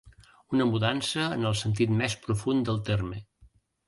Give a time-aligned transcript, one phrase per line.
[0.55, 3.21] Una mudança en el sentit més profund del terme.